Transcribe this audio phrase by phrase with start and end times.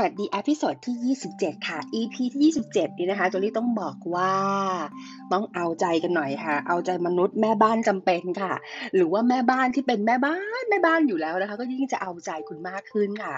[0.00, 4.32] สวัสดี episode ที่ 27 ค่ะ EP ที่ 27 นี่นะคะโจลี่ต้องบอกว่า
[5.32, 8.52] ต้องเอาใจกันหน่อยค่ะ เอาใจมนุษย์แม่บ้านจำเป็นค่ะ
[8.94, 13.36] หรือว่าแม่บ้านที่เป็นแม่บ้านแม่บ้านอยู่แล้วนะคะ ก็ยิ่งจะเอาใจคุณมากขึ้นค่ะ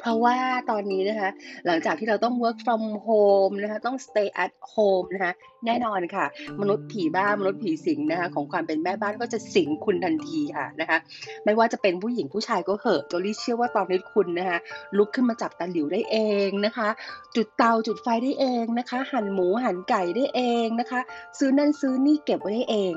[0.00, 0.36] เพราะว่า
[0.70, 1.28] ตอนนี้นะคะ
[1.66, 5.32] หลังจากที่เราต้อง work from home นะคะ ต้อง stay at home นะคะ
[5.66, 6.24] แน่นอนค่ะ
[6.60, 10.98] มนุษย์ผีบ้ามนุษย์ผีสิงนะคะ ของความเป็นแม่บ้านก็จะสิงคุณทันทีค่ะนะคะ
[11.44, 14.58] ไม่ว่าจะเป็นผู้หญิงผู้ชายก็เหอะโจลี่เชื่อว่าตอนนี้คุณนะคะ
[14.96, 16.88] ลุกขึ้นมาจับตะหลิวได้เองนะคะ
[17.36, 21.00] จุดเตาจุดไฟได้เองนะคะ หั่นหมูหั่นไก่ได้เองนะคะ
[21.38, 22.94] ซื้อนั่นซื้อนี่เก็บไว้ได้เอง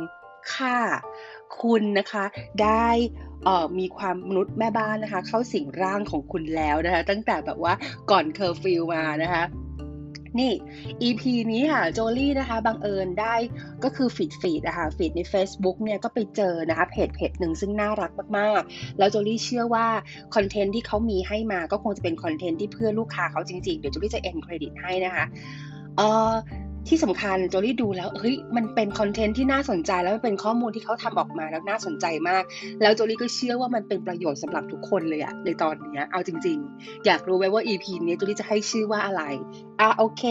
[0.53, 0.80] ค่ะ
[1.62, 2.25] คุณนะคะ
[2.64, 2.88] ได้
[3.80, 7.73] มีความมนุษย์แม่บ้านนะคะ เข้าสิงร่างของคุณแล้วนะคะ ตั้งแต่แบบว่า
[8.12, 9.44] ก่อนเคอร์ฟิวมานะคะ
[10.39, 10.52] นี่
[11.03, 13.36] EP นี้ค่ะโจลี่นะคะบังเอิญได้
[13.83, 19.88] ก็คือ feed feed นะคะ feed ใน Facebook เนี่ยก็ไปเจอนะคะเพจเพจหนึ่งซึ่งน่ารักมากๆ แล้วโจลี่เชื่อว่า
[20.36, 25.25] content ที่เขามีให้มาก็คงจะเป็น content ที่เพื่อลูกค้าเขาจริงๆ เดี๋ยวโจลี่จะเอ็นเครดิตให้นะคะ
[25.97, 26.31] เออ
[26.88, 32.44] ที่สำคัญโจลี่ดูแล้วเฮ้ยมันเป็น content ที่น่าสนใจแล้วมันเป็นข้อมูลที่เขาทำออกมาแล้วน่าสนใจมาก
[32.81, 39.23] แล้วโจลี่ก็เชื่อว่ามันเป็นประโยชน์สำหรับทุกคนเลยอะในตอนเนี้ยเอาจริง ๆ อยากรู้ไหมว่า EP นี้โจลี่จะให้ชื่อว่าอะไร
[39.81, 40.23] อะโอเค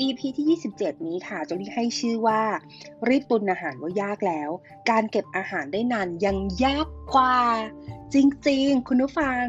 [0.00, 2.40] EP ที่ 27 นี้ค่ะโจลี่ให้ชื่อว่า
[3.08, 4.50] รีบตุนอาหารว่ายากแล้ว
[4.90, 7.36] การเก็บอาหารได้นานยังยากกว่า
[8.14, 8.16] จ
[8.48, 9.46] ริง ๆ คุณผู้ฟัง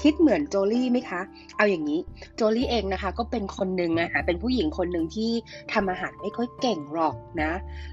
[0.00, 1.20] คิดเหมือนโจลี่ไหมคะ
[1.56, 2.00] เอาอย่างนี้
[2.36, 5.30] โจลี่เองนะคะ ก็เป็นคนหนึ่งนะคะเป็นผู้หญิงคนหนึ่งที่
[5.72, 7.52] ทำอาหารไม่ค่อยเก่งหรอกนะ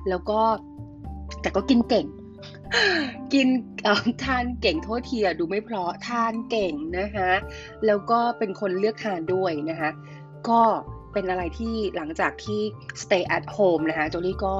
[0.09, 0.39] แล้วก็
[1.41, 2.05] แต่ก็กินเก่ง
[3.33, 3.47] กิน
[3.87, 7.31] อ่อทานเก่งโทษทีอะดูไม่เพราะทานเก่งนะคะ
[7.85, 9.89] แล้วก็เป็นคนเลือกทานด้วยนะคะ
[10.49, 10.61] ก็
[11.13, 12.61] เป็นอะไรที่หลังจากที่
[13.01, 14.55] stay at home นะคะโจลี่ก็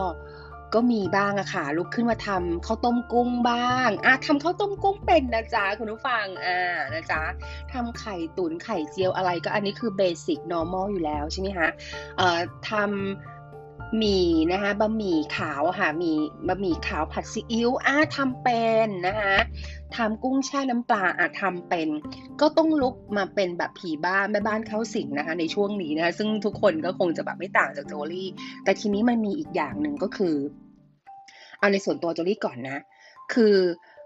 [0.76, 7.22] ก็มีบ้างอะค่ะ ลุกขึ้นมาทำข้าวต้มกุ้งบ้างอะทำข้าวต้มกุ้งเป็นนะจ๊ะคุณผู้ฟังอ่านะจ๊ะ
[7.74, 11.68] ทำไข่ตุ๋นไข่เจียวอะไรก็อันนี้คือ basic normal อยู่แล้วใช่ไหมคะ
[12.18, 12.40] เอ่อ
[12.70, 12.86] ทำ
[14.00, 16.18] หมี่นะคะบะหมี่ขาวค่ะหมี่
[16.48, 19.36] บะหมี่ขาวผัดซีอิ๊วอะทำเป็นนะคะ
[19.96, 21.90] ทำกุ้งแช่น้ำปลาอะทำเป็น
[22.42, 28.30] ก็ต้องลุกมาเป็นแบบผีบ้านแม่บ้านเข้าสิงนะคะ ในช่วงนี้นะคะซึ่งทุกคนก็คงจะแบบไม่ต่างจากโจลี่
[28.64, 30.36] แต่ทีนี้มันมีอีกอย่างหนึ่งก็คือ
[31.64, 32.80] เอาในส่วนตัวโจลี่ก่อนนะ
[33.34, 33.56] คือ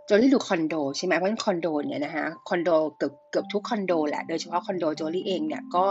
[0.05, 5.85] โจลี่ดูคอนโดใช่ไหมเพราะฉะนั้นคอนโดเนี่ยนะคะคอนโดเกือบเกือบทุกคอนโดแหละโดยเฉพาะคอนโดโจลี่เองเนี่ยก็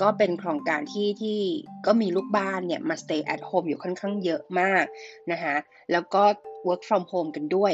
[0.00, 1.38] ก็เป็นโครงการที่ที่
[1.86, 4.84] ก็มีลูกบ้านเนี่ยมา stay at home อยู่ค่อนข้างเยอะมาก
[5.32, 5.54] นะคะ
[5.92, 6.22] แล้วก็
[6.66, 7.72] work from home กันด้วย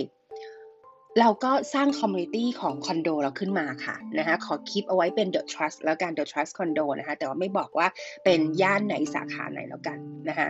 [1.20, 7.86] เราก็สร้าง community ของคอนโดเราขึ้นมาค่ะนะคะขอคลิปเอาไว้เป็น The Trust แล้วกัน The Trust Condo นะคะแต่ว่าไม่บอกว่า
[8.24, 9.98] เป็นย่านไหนสาขาไหนแล้วกัน
[10.28, 10.48] นะคะ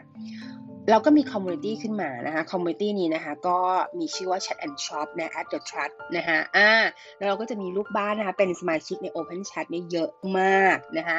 [0.90, 3.58] เราก็มี community ขึ้นมานะคะ community นี้นะคะก็
[3.98, 6.70] มีชื่อว่า Chat and Shop นะ at the trust นะคะอ่า
[7.16, 11.18] แล้วเราก็จะมีลูกบ้านนะคะเป็นสมาชิกใน Open Chat เนี่ยเยอะมากนะคะ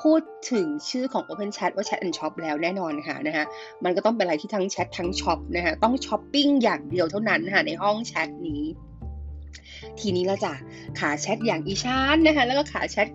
[0.00, 0.20] พูด
[0.52, 3.44] ถึงชื่อของ Open Chat ว่า Chat and Shop แล้วแน่นอนค่ะนะคะ
[3.84, 8.62] มันก็ต้องเป็นอะไรที่ทั้งแชททั้งช็อปนะคะต้องช้อปปิ้งอย่างเดียวเท่านั้นค่ะในห้องแชทนี้
[10.00, 10.54] ทีนี้ละจ้ะ
[10.98, 13.08] ขาแชทอย่างอีชานนะคะแล้วก็ขาแชท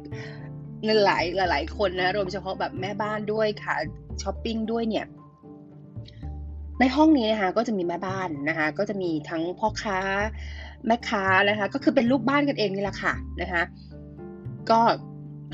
[1.06, 3.76] หลายหลายคนนะรวมเฉพาะแบบแม่บ้านด้วยขา
[4.22, 5.06] ช้อปปิ้งด้วยเนี่ย
[6.80, 10.00] ในห้องนี้นะคะก็จะมีแม่บ้านนะคะก็จะมีทั้งพ่อค้า
[10.88, 13.62] แม่ค้านะคะก็คือเป็นลูกบ้านกันเองนี่แหละค่ะนะคะ
[14.70, 14.80] ก็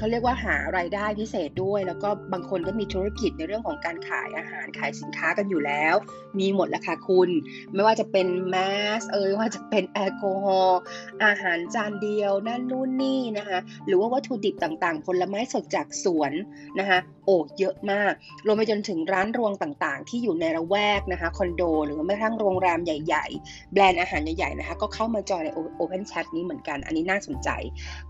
[0.04, 5.96] เขาเรียกว่าหารายได้พิเศษด้วย แล้วก็บางคนก็มีธุรกิจในเรื่องของการขายอาหารขายสินค้ากันอยู่แล้ว
[6.40, 7.30] มีหมดแล้วค่ะคุณ
[7.74, 8.56] ไม่ว่าจะเป็นแม
[9.02, 10.80] สเอ่ยว่าจะเป็นแอลกอฮอล์
[11.26, 16.32] อาหารจานเดียวนั่นนู่นนี่นะคะหรือว่าวัตถุดิบต่างๆ ผลไม้สดจากสวน
[16.80, 18.14] นะคะโอ้เยอะมาก
[18.46, 25.50] รวมไปจนถึงร้านรวงต่างๆ ที่อยู่ในระแวกนะคะคอนโด หรือแม้กระทั่งโรงแรมใหญ่ๆ แบรนด์อาหารใหญ่ๆนะคะก็เข้ามาจอยใน
[25.80, 27.50] Open Chat นี้เหมือนกัน อันนี้น่าสนใจ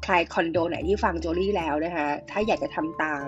[0.03, 3.27] ใครคอนโดไหนที่ฟังโจลี่แล้วนะคะถ้าอยากจะทำตาม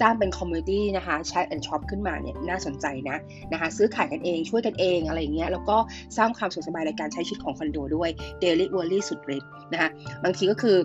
[0.00, 3.16] สร้างเป็นคอมมูนิตี้นะคะ Chat and Shop ขึ้นมาเนี่ยน่าสนใจนะ
[3.52, 5.76] นะคะซื้อขายกันเองช่วยกันเองอะไรอย่างเงี้ยแล้วก็
[6.16, 8.10] สร้างความสุขสบายในการใช้ชีวิตของคอนโดด้วย
[8.42, 9.90] Daily w o r l y สุดฤทธิ์นะคะ
[10.24, 10.78] บางทีก็คือ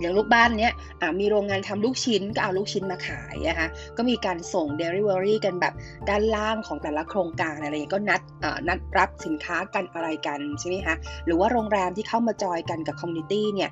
[0.00, 0.72] อย่างลูกบ้านเนี้ย
[1.20, 5.74] มีโรงงานทำลูกชิ้นก็เอาลูกชิ้นมาขายนะคะก็มีการส่ง delivery กันแบบ
[6.08, 8.20] ด้านล่างของแต่ละโครงการอะไรอย่างก็นัด
[8.68, 10.94] นัดรับสินค้ากันอะไรกันใช่ไหมคะ
[11.26, 13.70] หรือว่าโรงแรมที่เข้ามา join กันกับ community เนี่ย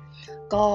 [0.53, 0.65] ก็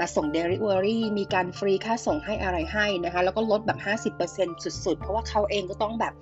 [0.00, 3.78] มาส่ง Delivery มีการฟรีค่าส่งให้อะไรให้นะคะแล้วก็ลดแบบ
[4.16, 6.14] 50%สุดๆ เพราะว่าเขาเองก็ต้องแบบ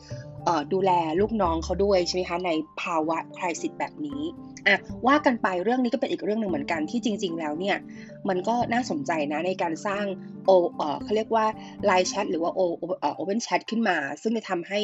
[0.72, 2.50] ดูแลลูกน้องเขาด้วยใช่ไหมคะใน
[2.82, 4.20] ภาวะ crisis แบบนี้
[4.66, 4.76] อะ
[5.06, 7.76] ว่ากันไปเรื่องนี้ก็เป็นอีกเรื่องหนึ่งเหมือนกันที่จริง ๆ แล้วเนี่ย
[8.28, 10.04] มันก็น่าสนใจนะในการสร้าง
[10.46, 11.46] โอเออเขาเรียกว่า
[11.84, 12.60] LINE chat หรือว่าโอ
[13.00, 14.80] เออ Open Chat ขึ้นมา ซึ่งจะทำให้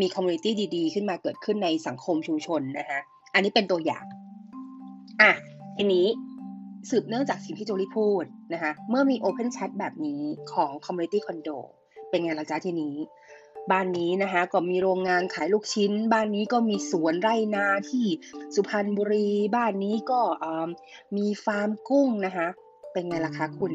[0.00, 2.98] มี community ดีๆ ขึ้นมาเกิดขึ้นในสังคมชุมชนนะคะ
[3.34, 4.04] อันนี้เป็นตัวอย่าง
[5.22, 5.32] อะ
[5.76, 6.06] ทีนี้
[6.90, 10.22] สืบเนื่องจากสิ่งที่โจลี่พูดนะคะเมื่อมี Open Chat แบบนี้
[10.52, 11.58] ของ Community Condo
[12.10, 12.96] เป็นไงล่ะจ๊ะทีนี้
[13.70, 18.06] บ้านนี้นะคะก็มีโรงงานขายลูกชิ้น บ้านนี้ก็มีสวนไร่นาที่
[18.54, 20.20] สุพรรณบุรี บ้านนี้ก็
[21.16, 22.48] มีฟาร์มกุ้งนะคะ
[22.96, 23.72] เป็นไงล่ะคะคุณ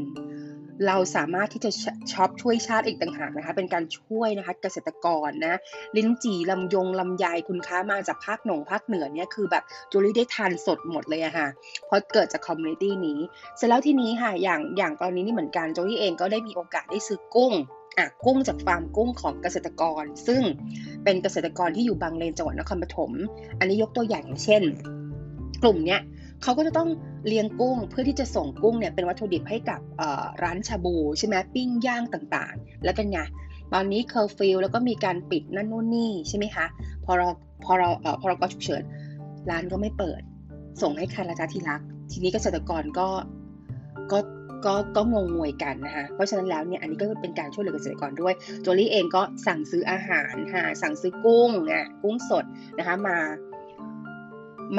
[0.87, 1.71] เราสามารถที่จะ
[2.11, 5.55] shop ช่วยชาติอีกต่างหากนะคะ เป็นการช่วยนะคะเกษตรกรนะ
[5.97, 11.47] ลิ้นจี่ลำยงลำไยคุณค้ามาจากภาคหนงภาคเหนือเนี่ยคือแบบโจลี่ได้ทานสดหมดเลยอะค่ะ
[11.85, 13.19] เพราะเกิดจาก community นี้
[13.57, 17.53] เสร็จแล้วที่นี้ค่ะ อย่างอย่างตอนนี้นี่เหมือนกันโจลี่เองก็ได้มีโอกาสได้ซื้อกุ้ง
[17.97, 20.41] อะกุ้งจากฟาร์มกุ้งของเกษตรกร ซึ่ง
[21.03, 23.11] เป็นเกษตรกรที่อยู่บางเลนจังหวัดนครปฐม
[23.59, 24.63] อันนี้ยกตัวอย่างอย่างเช่น
[25.63, 26.01] กลุ่มเนี้ย
[26.43, 26.89] เขาก็จะต้อง
[27.27, 29.79] เลี้ยงกุ้งเพื่อที่จะส่งกุ้งเนี่ยเป็นวัตถุดิบให้กับ
[30.43, 33.19] ร้านชาบูใช่ไหมปิ้งย่างต่างๆ แล้วเป็นไง
[33.73, 36.65] ตอนนี้เคอร์ฟิวแล้วก็มีการปิดนั่นนู่นนี่ใช่ไหมคะ
[37.05, 37.27] พอเรา
[37.63, 38.83] พอเราเอ่อพอเราก็ฉุกเฉิน
[39.49, 40.21] ร้านก็ไม่เปิด
[40.81, 43.07] ส่งให้ใครละจ้าที่รัก ทีนี้เกษตรกรก็
[44.11, 44.19] ก็
[44.65, 52.45] ก็ก็งงงวยกันนะคะ เพราะฉะนั้นแล้วเนี่ยอันนี้ก็เป็นการช่วยเหลือเกษตรกรด้วย โจลี่เองก็สั่งซื้ออาหารค่ะสั่งซื้อกุ้งอะกุ้งสด
[52.77, 53.17] นะคะมา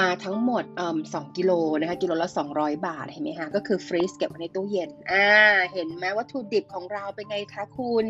[0.00, 5.28] มาทั้งหมดอ่สองกิโลนะคะกิโลละ 200 บาทเห็นไหมคะก็คือฟรีซเก็บไว้ในตู้เย็นอ่า
[5.72, 8.06] เห็นไหมวัตถุดิบของเราเป็นไงคะคุณ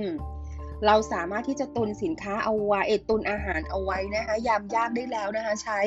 [0.86, 5.80] เราสามารถที่จะตุนสินค้าเอาไว้เอตุนอาหารเอาไว้นะคะยามยากได้แล้วนะคะ ใช้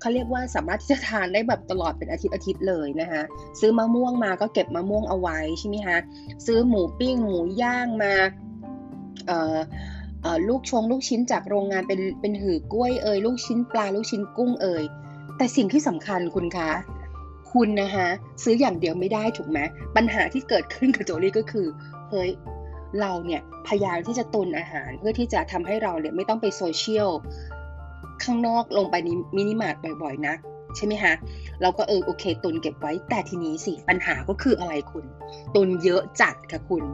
[0.00, 3.22] เขาเรียกว่าสามารถที่จะทานได้แบบตลอดเป็นอาทิตย์อาทิตย์เลยนะคะ
[3.60, 5.98] ซื้อมะม่วงมาก็เก็บมะม่วงเอาไว้ใช่ไหมคะ
[6.46, 8.14] ซื้อหมูปิ้งหมูย่างมา
[9.26, 9.56] เอ่อ
[10.48, 14.84] ลูกชงลูกชิ้นจากโรงงานเป็นเป็นหือกล้วยเอ่ยลูกชิ้นปลาลูกชิ้นกุ้งเอ่ย
[15.36, 16.70] แต่สิ่งที่สำคัญคุณคะ
[17.52, 18.06] คุณนะคะ
[18.42, 19.58] ซื้ออย่างเดียวไม่ได้ถูกไหม
[19.96, 21.66] ปัญหาที่เกิดขึ้นกับโจลี่ก็คือ
[22.10, 22.30] เฮ้ย
[23.00, 27.10] เราเนี่ยพยายามที่จะตุนอาหารเพื่อที่จะทำให้เราเนี่ยไม่ต้องไปโซเชียล
[28.24, 30.34] ข้างนอกลงไปในมินิมาร์ทบ่อยๆนะ
[30.76, 31.14] ใช่ไหมคะ
[31.62, 35.04] เราก็เออโอเคตุนเก็บไว้แต่ทีนี้สิปัญหาก็คืออะไรคุณ
[35.54, 36.84] ตุนเยอะจัดค่ะคุณ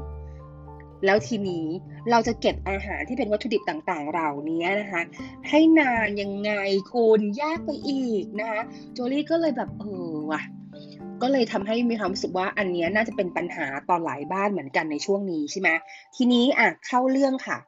[1.04, 1.66] แล้วทีนี้
[2.10, 5.02] เราจะเก็บอาหารที่เป็นวัตถุดิบต่างๆเหล่านี้นะคะ
[5.48, 6.52] ให้นานยังไง
[6.92, 8.60] คุณยากไปอีกนะคะ
[8.92, 10.42] โจลี่ก็เลยแบบเออว่ะ
[11.22, 15.68] ก็เลยทำให้มีความรู้สึกว่าอันนี้น่าจะเป็นปัญหาตอนหลายบ้านเหมือนกันในช่วงนี้ใช่ไหม
[16.16, 17.58] ทีนี้อะเข้าเรื่องค่ะ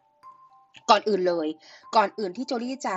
[0.91, 1.49] ก่อนอื่นเลย
[1.97, 2.97] ก่อนอื่นที่โจลี่จะ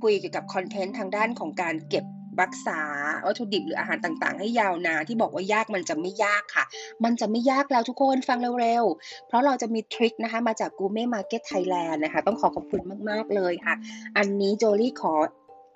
[0.00, 2.04] คุยเกี่ยวกับคอนเทนต์ทางด้านของการเก็บ
[2.42, 2.80] รักษา
[3.26, 6.64] วัตถุดิบหรืออาหารต่างๆ ให้ยาวนานที่บอกว่ายากมันจะไม่ยากค่ะ
[7.04, 13.74] มันจะไม่ยากแล้วทุกคนฟังเร็วๆ เพราะเราจะมี trick นะคะมาจากกูเม่มาร์เก็ตไทยแลนด์นะคะ ต้องขอขอบคุณมากๆเลยค่ะ
[14.16, 15.14] อันนี้โจลี่ขอ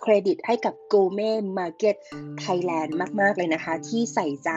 [0.02, 1.96] เครดิตให้กับ Gourmet Market
[2.44, 2.90] Thailand
[3.20, 4.50] มาก ๆ เลยนะคะ ที่ใส่ใจ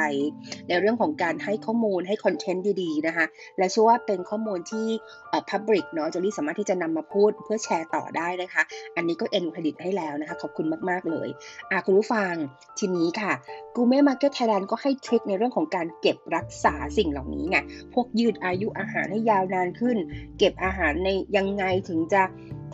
[0.67, 3.25] ในเรื่องของการให้ข้อมูลให้ content ดีๆนะคะ
[3.57, 4.87] และเชื่อว่าเป็นข้อมูลที่
[5.29, 8.61] เอ่อ Public เนาะโจลี่สามารถที่จะนำมาพูดเพื่อแชร์ต่อได้นะคะ
[8.95, 11.27] อันนี้ก็เอ็นเครดิตให้แล้วนะคะ ขอบคุณมาก ๆ เลย
[11.71, 12.33] อะคุณผู้ฟัง
[12.79, 13.33] ทีนี้ค่ะ
[13.75, 17.57] Gourmet Market Thailand ก็ให้ทริคในเรื่องของการเก็บรักษาสิ่งเหล่านี้ไง
[17.93, 19.97] พวกยืดอายุอาหารให้ยาวนานขึ้น
[20.37, 22.23] เก็บอาหารในยังไงถึงจะ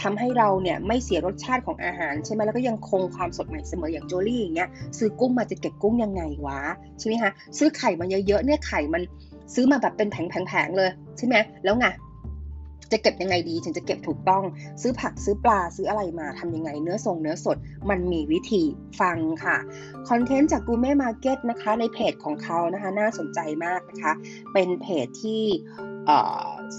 [0.02, 6.60] ทำให้เราเนี่ยไม่เสียรสชาติของอาหารใช่ไหมแล้วก็ยังคงความสดใหม่เสมออย่างโจลี่อย่างเงี้ยซื้อกุ้งมาจะเก็บกุ้งยังไงวะ
[7.00, 9.02] ใช่ไหมคะซื้อไข่มาเยอะๆเนี่ยไข่มัน
[9.54, 11.88] ซื้อมาแบบเป็นแผงๆเลยใช่ไหมแล้วไง
[12.92, 14.44] จะเก็บยังไงดีถึงจะเก็บถูกต้อง
[14.82, 17.58] ซื้อผักซื้อปลาซื้ออะไรมาทำยังไง เนื้อทรงเนื้อสด
[17.90, 18.64] มันมีวิธี
[19.00, 19.58] ฟังค่ะ
[20.10, 24.14] content จาก Gourmet Market นะคะในเพจของเขานะคะน่าสนใจมากนะคะ
[24.54, 25.44] เป็นเพจที่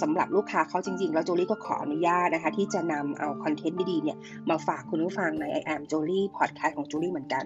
[0.01, 4.19] สำหรับลูกค้าเขาจริงๆ แล้วโจลี่ก็ขออนุญาตนะคะ ที่จะนำเอา content ดีๆเนี่ย
[4.51, 7.45] มาฝากคุณผู้ฟังใน I am Jolie Podcast ของ Jolie เหมือนกัน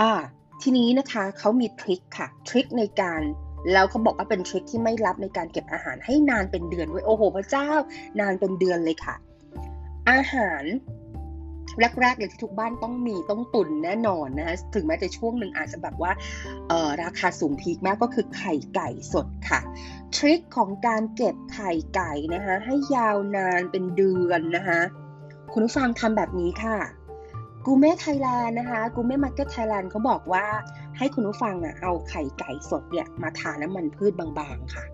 [0.00, 0.12] อ่า
[0.62, 3.20] ทีนี้นะคะเขามี trick ค่ะ trick ในการ
[3.72, 7.68] แล้วเขาบอกว่าเป็น trick ที่ไม่ลับในการเก็บอาหารให้นานเป็นเดือนไว้โอ้โห พระเจ้า
[8.20, 9.14] นานเป็นเดือนเลยค่ะ
[10.10, 10.64] อาหาร
[12.00, 16.12] แรกๆเลยที่ทุกบ้านต้องมีต้องตุนแน่นอนนะถึงแม้จะช่วงหนึ่งอาจจะแบบว่า
[17.02, 19.60] ราคาสูง peak มากก็คือไข่ไก่สดค่ะ
[20.14, 24.80] trick ของการเก็บไข่ไก่นะคะให้ยาวนานเป็นเดือนนะคะ
[25.52, 26.76] คุณผู้ฟังทำแบบนี้ค่ะ
[27.66, 30.44] Gourmet Thailand นะคะ Gourmet Market Thailand เขาบอกว่า
[30.98, 34.84] ให้คุณผู้ฟังอะเอาไข่ไก่สดเนี่ยมาทาน้ำมันพืชบางๆค่ะ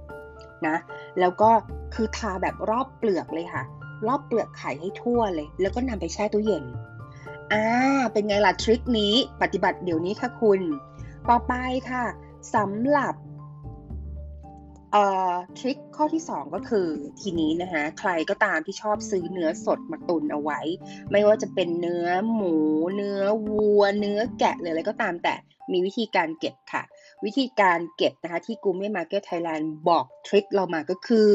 [0.67, 0.77] นะ
[1.21, 1.51] แล้วก็
[1.95, 3.65] คือทาแบบรอบเปลือกเลยค่ะ
[4.07, 6.65] รอบเปลือกไข่ให้ทั่วเลย แล้วก็นำไปแช่ตู้เย็น
[7.53, 7.67] อ่า
[8.13, 10.61] เป็นไงล่ะทริคนี้ปฏิบัติเดี๋ยวนี้ค่ะคุณ
[11.29, 11.53] ต่อไป
[11.91, 12.05] ค่ะ
[12.55, 13.15] สำหรับ
[14.93, 16.89] เอ่อทริคข้อที่ 2 ก็คือ
[17.21, 20.61] ทีนี้นะคะใครก็ตามที่ชอบซื้อเนื้อสดมาตุนเอาไว้
[21.11, 22.55] ไม่ว่าจะเป็นเนื้อหมู
[22.97, 25.35] เนื้อวัว เนื้อแกะหรืออะไรก็ตามแต่
[25.73, 26.83] มีวิธีการเก็บค่ะ
[27.25, 31.29] วิธีการเก็บนะคะที่กูไม่มาเก็ตไทยแลนด์บอกทริคเรามาก็คือ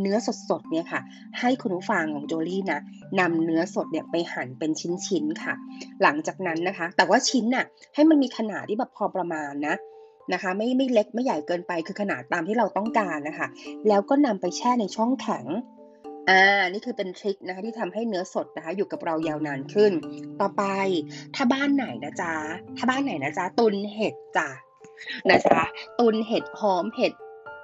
[0.00, 0.16] เนื้อ
[0.48, 1.00] สดๆเนี่ยค่ะ
[1.40, 2.80] ให้คุณผู้ฟังของโจลี่นะ
[3.20, 4.70] นำเนื้อสดเนี่ยไปหั่นเป็น
[5.06, 5.54] ชิ้นๆค่ะ
[6.02, 7.64] หลังจากนั้นนะคะ แต่ว่าชิ้นน่ะ
[7.94, 9.76] ให้มันมีขนาดที่แบบพอประมาณนะ
[10.32, 13.48] นะคะไม่ไม่เล็กไม่ใหญ่เกินไปคือขนาดตามที่เราต้องการนะคะ
[13.88, 15.46] แล้วก็นำไปแช่ในช่องแข็ง
[16.28, 19.92] อ่านี่คือเป็นทริคนะคะที่ทำให้เนื้อสดนะคะอยู่กับเรายาวนานขึ้น
[20.40, 20.62] ต่อไป
[21.34, 22.32] ถ้าบ้านไหนนะจ๊ะ
[22.76, 24.48] ถ้าบ้านไหนนะจ๊ะตุนเห็ดจ้ะ
[25.28, 25.60] นะจ๊ะ
[25.98, 27.12] ตุนเห็ดหอมเห็ด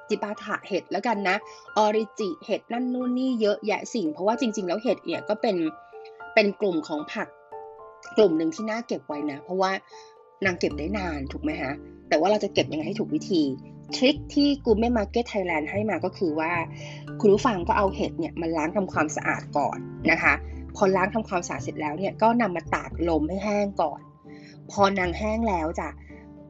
[0.08, 1.36] จิปาถะเห็ดแล้วกันนะ
[1.76, 5.56] ออริจิเห็ดนั่นนู่นนี่เยอะแยะสิ่ง เพราะว่าจริง ๆ แล้วเห็ดเนี่ยก็เป็น
[6.34, 7.28] เป็นกลุ่มของผัก
[8.16, 9.70] กลุ่มหนึ่งที่น่าเก็บไว้นะ เพราะว่า
[10.44, 11.72] นางเก็บได้นานถูกไหมฮะ
[12.08, 13.42] แต่ว่าเราจะเก็บยังไงให้ถูกวิธี
[13.94, 16.52] ทริคที่กูไม่มาเก็ตไทยแลนด์ให้มาก็คือว่า
[17.20, 19.78] คุณผู้ฟังก็เอาเห็ดเนี่ยมาล้างทำความสะอาดก่อน
[20.10, 20.34] นะคะ
[20.76, 24.00] พอล้างทำความสะอาดเสร็จแล้วเนี่ยก็นำมาตากลมให้แห้งก่อน
[24.70, 25.88] พอนางแห้งแล้วจ้ะ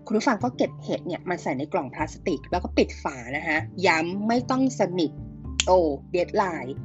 [0.06, 5.10] คุณผู้ฟังก็เก็บเห็ดเนี่ยมาใส่ในกล่องพลาสติก แล้วก็ปิดฝานะคะย้ำไม่ต้องสนิท
[5.66, 5.78] โอ้
[6.10, 6.76] deadline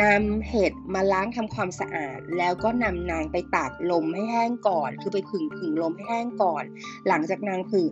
[0.00, 6.64] นำเห็ดมาล้างทำความสะอาด แล้วก็นำนางไปตากลมให้แห้งก่อน คือไปผึ่งผึ่งลมให้แห้งก่อน
[7.08, 7.86] หลังจากนางผึ่ง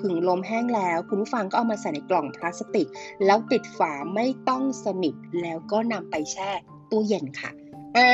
[0.00, 2.88] ผึ่งลมแห้งแล้ว คุณผู้ฟังก็เอามาใส่ในกล่องพลาสติก
[3.24, 6.50] แล้วปิดฝาไม่ต้องสนิทแล้วก็นำไปแช่
[6.90, 7.50] ตู้เย็นค่ะ
[7.96, 8.10] อ่า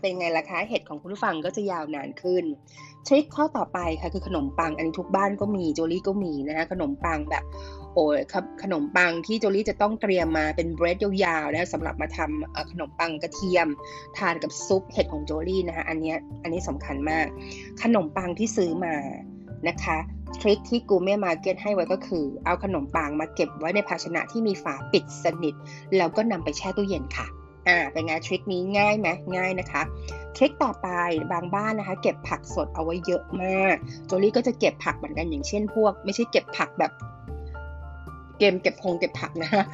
[0.00, 2.44] เป็นไงล่ะคะเห็ดของคุณผู้ฟังก็จะยาวนานขึ้น
[3.06, 7.44] ทริคข้อต่อไปค่ะคือขนมปังอันนี้ทุกบ้านก็มีโจลี่ก็มีนะคะขนมปังแบบ
[7.94, 13.68] โอ้ยครับขนมปังที่โจลี่จะต้องเตรียมมาเป็นเบรดยาวๆนะสำหรับมาทำขนมปังกระเทียม
[14.18, 17.26] ทานกับซุปเห็ดของโจลี่นะคะอันนี้อันนี้สำคัญมาก
[17.82, 18.94] ขนมปังที่ซื้อมา
[19.68, 19.96] นะคะ
[20.40, 25.54] ทริคที่กูเม่มาเก็ตให้ไว้ก็คือ เอาขนมปังมาเก็บไว้ในภาชนะที่มีฝาปิดสนิท
[25.96, 27.26] แล้วก็นำไปแช่ตู้เย็นค่ะ
[27.68, 29.82] อ่าเป็นไงทริคนี้ง่ายไหมง่ายนะคะ
[30.36, 30.88] ทริคต่อไป
[31.32, 36.92] บางบ้านนะคะ เก็บผักสดเอาไว้เยอะมาก โจลี่ก็จะเก็บผักเหมือนกันอย่างเช่นพวก ไม่ใช่เก็บผักแบบ
[38.38, 39.64] เกมเก็บพงเก็บผักนะคะ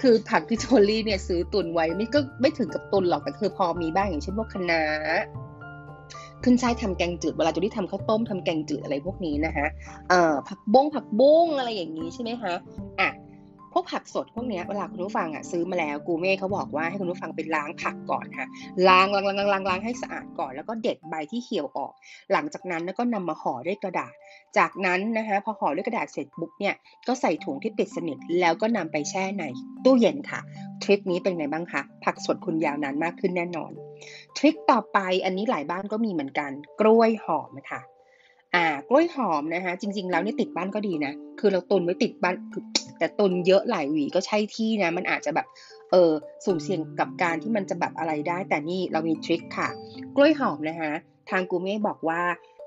[0.00, 4.82] คือผักที่โจลี่เนี่ยซื้อตุนไว้ไม่ก็ไม่ถึงกับตุนหรอกแต่คือพอมีบ้างอย่างเช่นพวกคะน้า
[6.44, 9.66] ขึ้นช่ายทำแกงจืดเวลาจะได้ทำข้าวต้มทำแกงจืดอะไรพวกนี้นะคะ
[10.08, 12.52] เอ่อผักบงผักบ้งอะไรอย่างนี้ใช่ไหมคะ
[13.00, 13.08] อะ
[13.72, 18.46] พวกผักสดพวกนี้เวลาคุณผู้ฟังอะซื้อมาแล้วกูเม่เขาบอกว่าให้คุณผู้ฟังไปล้างผักก่อนค่ะ
[18.88, 21.92] ล้างล้างล้างล้างล้างให้สะอาดก่อน แล้วก็เด็ดใบที่เหี่ยวออก
[22.32, 24.12] หลังจากนั้นก็นำมาห่อด้วยกระดาษ
[24.58, 26.74] จากนั้นนะคะพอห่อด้วยกระดาษเสร็จปุ๊บเนี่ย
[27.06, 29.44] ก็ใส่ถุงที่ปิดสนิทแล้วก็นำไปแช่ใน
[29.84, 30.40] ตู้เย็นค่ะ
[30.82, 33.72] ทริคนี้เป็นไงบ้างคะผักสดคุณยาวนานมากขึ้นแน่นอน
[34.36, 36.50] ทริคต่อไปอันนี้หลายบ้านก็มีเหมือนกัน
[36.80, 37.80] กล้วยหอมค่ะ
[38.54, 42.34] อ่ากล้วยหอมนะคะจริง ๆ แล้วนี่ติดบ้านก็ดีนะคือเราตุนไว้ติดบ้าน
[43.00, 45.46] แต่ตนเยอะหลายหวีก็ใช่ที่นะ มันอาจจะแบบ
[45.90, 46.10] เออ
[46.44, 49.68] สุ่มเสี่ยงกับการที่มันจะแบบอะไรได้ แต่นี่เรามีทริคค่ะ
[50.16, 50.92] กล้วยหอมนะคะ
[51.30, 52.22] ทางกูเม่บอกว่า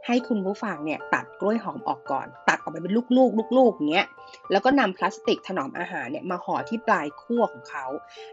[0.07, 4.07] ให้คุณผู้ฟังเนี่ยตัดกล้วยหอมออกก่อน ตัดออกไปเป็นลูกๆ ลูกๆอย่างเงี้ย
[4.51, 7.85] แล้วก็นำพลาสติกถนอมอาหารเนี่ยมาห่อที่ปลายขั้วของเขา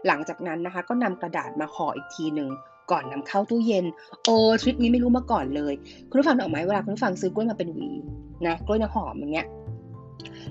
[0.07, 2.49] หลังจากนั้นนะคะ ก็นำกระดาษมาห่ออีกทีหนึ่ง
[2.91, 3.85] ก่อนนำเข้าตู้เย็น
[4.23, 5.73] โอ้ทริคนี้ไม่รู้มาก่อนเลย
[6.09, 7.89] คุณผู้ฟังออกไหมเวลาคุณผู้ฟังซื้อกล้วยมาเป็นหวี
[8.47, 9.47] นะกล้วยน้ำหอมอย่างเงี้ย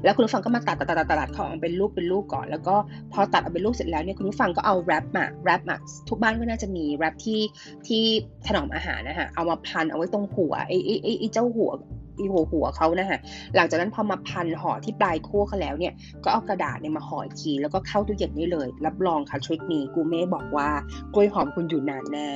[0.04, 2.74] แล้วคุณผู้ฟังก็มาตัดตัดตัดตัดเขาเป็นลูกเป็นลูกก่อน แล้วก็
[3.12, 5.76] พอตัดเอาเป็นลูกเสร็จแล้วเนี่ยคุณผู้ฟังก็เอาแรปมาแรปมา
[6.08, 7.40] ทุกบ้านก็น่าจะมีแรปที่
[7.86, 8.02] ที่
[8.46, 11.72] ถนอมอาหารนะคะเอามาพันเอาไว้ตรงหัวไอ้ไอ้ไอ้เจ้าหัว
[12.18, 13.18] อีหัวหัวเขานะฮะ
[13.56, 15.92] หลังจากนั้นพอมาพันห่อที่ปลายคั่วเขาแล้วเนี่ย
[16.24, 20.68] ก็เอากระดาษเนี่ยมาห่ออีกทีแล้วก็เข้าตู้เย็นได้เลย รับรองค่ะทริคนี้กูเม่บอกว่า
[21.14, 22.28] กล้วยหอมคุณอยู่นานแน่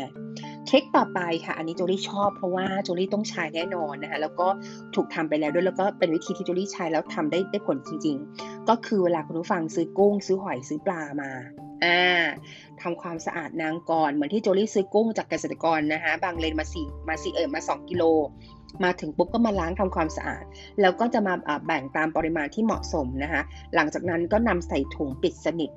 [0.68, 4.48] ทริคต่อไปค่ะ อันนี้โจลี่ชอบเพราะว่าโจลี่ต้องใช้แน่นอนนะคะแล้วก็
[4.94, 11.30] ถูกทำไปแล้วด้วยแล้วก็เป็นวิธีที่โจลี่ใช้แล้วทำได้ได้ผลจริง ๆ ก็คือเวลาคุณผู้ฟังซื้อกุ้ง ซื้อหอยซื้อปลามา
[11.84, 12.02] อ่า
[12.82, 18.02] ทำความสะอาดนางก่อนเหมือนที่โจลี่ซื้อกุ้งจากเกษตรกรนะคะบางเลนมาสี่มาสี่เออมาสองกิโล
[18.84, 20.44] มาถึงปุ๊บก็มาล้างทำความสะอาด
[20.80, 21.34] แล้วก็จะมา
[21.66, 23.42] แบ่งตามปริมาณที่เหมาะสมนะคะ
[23.74, 25.70] หลังจากนั้นก็นำใส่ถุงปิดสนิท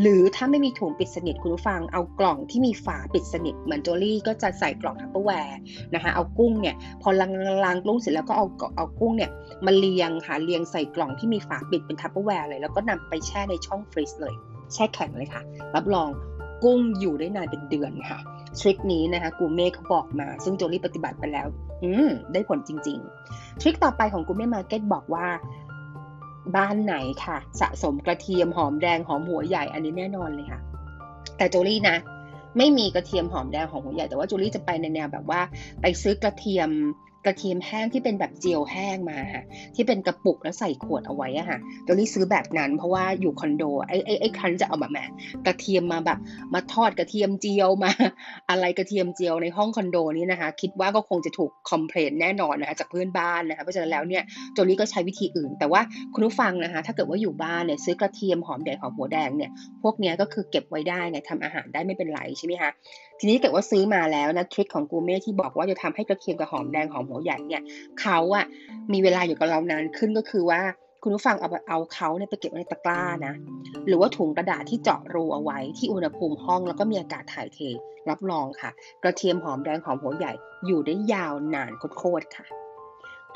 [0.00, 5.58] หรือถ้าไม่มีถุงปิดสนิทคุณผู้ฟังเอากล่องที่มีฝาปิดสนิทเหมือนโจลี่ก็จะใส่กล่อง Tupperware
[5.94, 7.32] นะคะเอากุ้งเนี่ยพอล้าง
[7.64, 9.30] ล้างกุ้งเสร็จแล้วก็เอาเอากุ้งเนี่ย
[9.66, 14.34] มาเรียงค่ะเรียงใส่กล่องที่มีฝาปิดเป็น Tupperware เลยแล้วก็นำไปแช่ในช่อง freeze เลย
[14.72, 15.42] แช่แข็งเลยค่ะ
[15.74, 16.08] รับรอง
[16.64, 18.18] กุ้งอยู่ได้นานเป็นเดือนค่ะ
[18.60, 21.46] ทริคนี้นะคะกูเม่เขาบอกมา ซึ่งโจลี่ปฏิบัติไปแล้ว
[21.82, 22.98] อืมได้ผลจริง
[23.30, 25.26] ๆ ทริคต่อไปของกูเม่มาเก็ตบอกว่า
[26.56, 26.94] บ้านไหน
[27.24, 30.60] ค่ะ สะสมกระเทียมหอมแดงหอมหัวใหญ่อันนี้แน่นอนเลยค่ะ
[31.36, 31.96] แต่โจลี่นะ
[32.58, 35.40] ไม่มีกระเทียมหอมแดงหอมหัวใหญ่แต่ว่าโจลี่จะไปในแนวแบบว่า
[35.80, 36.70] ไปซื้อกระเทียม
[37.26, 39.42] กระเทียมแห้งที่เป็นแบบเจียวแห้งมาค่ะ
[39.74, 44.98] ที่เป็นกระปุกแล้วใส่ขวดเอาไว้อะค่ะโจลี่ซื้อแบบนั้นเพราะว่าอยู่คอนโดไอ้ไอ้ไอ้ครั้นจะเอาแบบแหม
[45.46, 46.18] กระเทียมมาแบบ
[46.54, 47.90] มาทอดกระเทียมเจียวมา
[48.50, 54.22] อะไรกระเทียมเจียวในห้องคอนโดนี้นะคะ คิดว่าก็คงจะถูกคอมเพลนแน่นอนนะคะจากเพื่อนบ้านนะคะเพราะฉะนั้นแล้วเนี่ย
[54.52, 55.80] โจลี่ก็ใช้วิธีอื่น แต่ว่า
[56.14, 59.50] คุณผู้ฟังนะคะ ถ้าเกิดว่าอยู่บ้านเนี่ยซื้อกระเทียมหอมแดงหอมหัวแดงเนี่ย
[59.82, 62.70] พวกนี้ก็คือเก็บไว้ได้ไงทำอาหารได้ไม่เป็นไรใช่ไหมคะ
[63.20, 67.62] ทีนี้เกิดว่าซื้อมาแล้วนะทริคของกูเม่ที่บอกว่าจะทำให้กระเทียมกับหอมแดงหอมหัวใหญ่เนี่ย
[68.00, 68.44] เขาอะ
[68.92, 70.60] มีเวลาอยู่กับเรานานขึ้นก็คือว่า
[71.02, 73.34] คุณผู้ฟังเอาเอาเขาเนี่ยไปเก็บไว้ในตะกร้านะ
[73.86, 77.58] หรือว่าถุงกระดาษที่เจาะรูเอาไว้ที่อุณหภูมิห้องแล้วก็มีอากาศถ่ายเท
[78.08, 78.70] รับรองค่ะ
[79.02, 80.32] กระเทียมหอมแดงหอมหัวใหญ่
[80.66, 82.46] อยู่ได้ยาวนานโคตรค่ะ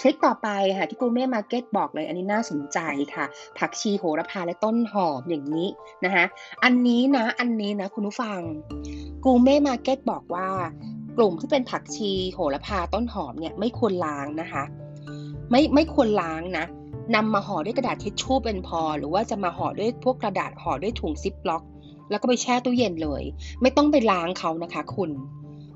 [0.01, 2.79] ทริคต่อไปค่ะที่กูเม่มาร์เก็ตบอกเลยอันนี้น่าสนใจ
[3.15, 3.25] ค่ะ
[3.59, 5.69] ผักชีโหระพาและต้นหอมอย่างนี้
[6.05, 6.25] นะคะ
[6.65, 8.41] อันนี้นะอันนี้นะคุณผู้ฟัง
[9.25, 10.49] กูเม่มาร์เก็ตบอกว่า
[11.17, 14.65] กลุ่มที่เป็นผักชีโหระพาต้นหอมเนี่ยไม่ควรล้างนะคะ
[15.51, 16.67] ไม่ไม่ควรล้างนะ
[17.15, 21.63] นำมาห่อด้วยกระดาษทิชชู่เป็นพอ หรือว่าจะมาห่อด้วยพวกกระดาษห่อด้วยถุงซิปล็อก
[22.11, 23.23] แล้วก็ไปแช่ตู้เย็นเลย
[23.63, 25.11] ไม่ต้องไปล้างเขานะคะ คุณ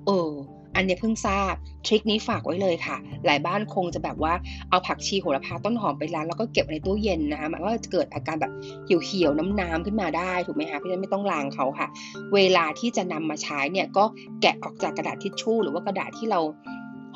[0.06, 0.30] เออ
[0.78, 1.54] อันนี้เพิ่งทราบ
[1.86, 4.32] ทริคนี้ฝากไว้เลยค่ะ หลายบ้านคงจะแบบว่า
[4.70, 8.52] เอาผักชีโหระพาต้นหอมไปล้างแล้วก็เก็บในตู้เย็นนะคะมันก็จะเกิดอาการแบบ
[8.84, 11.88] เหี่ยวๆน้ำๆขึ้นมาได้ถูกไหมคะเพราะฉะนั้นไม่ต้องล้างเขาค่ะ
[12.34, 14.04] เวลาที่จะนำมาใช้เนี่ยก็
[14.42, 16.40] แกะออกจากกระดาษทิชชู่ หรือว่ากระดาษที่เรา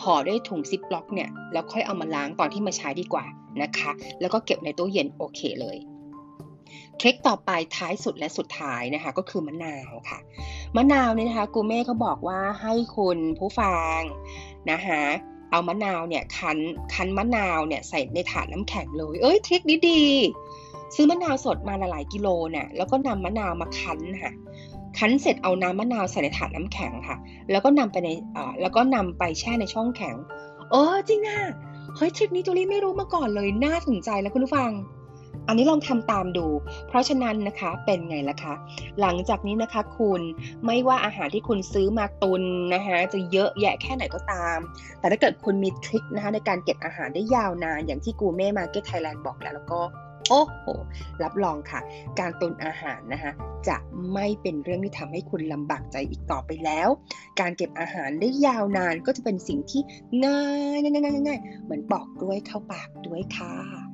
[0.03, 3.25] ห่อด้วยถุงซิปล็อกเนี่ยแล้วค่อยเอามาล้างตอนที่มาใช้ดีกว่า
[3.63, 3.91] นะคะ
[4.21, 5.77] แล้วก็เก็บในตู้เย็นโอเคเลย
[7.03, 10.19] ทริคต่อไปท้ายสุดและสุดท้ายนะคะ ก็คือมะนาวค่ะ
[10.77, 14.01] มะนาวเนี่ยนะคะกูเม่เขาบอกว่าให้คุณผู้ฟัง
[14.71, 15.03] นะคะ
[15.51, 16.59] เอามะนาวเนี่ยคั้น
[16.95, 20.03] คั้นมะนาวเนี่ยใส่ในถาดน้ำแข็งเลย เอ้ยทริคนี้ดี
[20.95, 24.33] ซื้อมะนาวสดมาหลายกิโลเนี่ยแล้วก็นำมะนาวมาคั้นค่ะ
[24.99, 27.17] คั้นเสร็จเอาน้ำมะนาวใส่ในถาดน้ำแข็งค่ะ
[27.51, 30.17] แล้วก็นำไปในอ่าแล้วก็นำไปแช่ในช่องแข็ง
[30.71, 31.41] เออจริงอะ
[31.97, 34.71] เฮ้ย trick นี้โจลี่ไม่รู้มาก่อนเลยน่าสนใจแล้วคุณผู้ฟัง
[35.49, 36.47] อันนี้ลองทำตามดู
[36.89, 38.55] เพราะฉะนั้นนะคะเป็นไงล่ะคะ
[39.01, 40.21] หลังจากนี้นะคะคุณ
[40.67, 42.43] ไม่ว่าอาหารที่คุณซื้อมาตุน
[42.75, 44.59] นะคะจะเยอะแยะแค่ไหนก็ตาม
[44.99, 49.81] แต่ถ้าเกิดคุณมี trick นะคะในการเก็บอาหารได้ยาวนาน อย่างที่กูเม่มาเก็ตไทยแลนด์บอกแล้วแล้วก็
[50.29, 50.67] โอ้โห
[51.23, 51.81] รับรองค่ะ
[52.19, 53.33] การตุนอาหารนะคะ
[53.69, 53.77] จะ
[54.13, 56.89] ไม่เป็นเรื่องที่ทำให้คุณลำบากใจอีกต่อไปแล้ว
[57.41, 59.83] การเก็บอาหารได้ยาวนานก็จะเป็นสิ่งที่
[60.27, 63.92] ง่ายง่ายง่ายง่ายเหมือนปอกกล้วยเข้าปากด้วยค่ะ